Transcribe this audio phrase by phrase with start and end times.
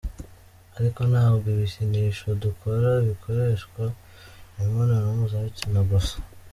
[0.77, 3.83] Ariko ntabwo ibikinisho dukora bikoreshwa
[4.55, 6.15] imibonano mpuzabitsina gusa.